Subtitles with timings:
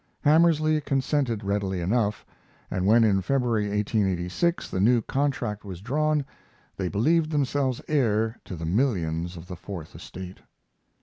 [0.25, 2.25] Hamersley consented readily enough,
[2.71, 6.25] and when in February, 1886, the new contract was drawn
[6.75, 10.39] they believed themselves heir to the millions of the Fourth Estate.